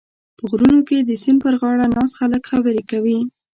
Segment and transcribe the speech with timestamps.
[0.37, 3.19] په غرونو کې د سیند پرغاړه ناست خلک خبرې کوي.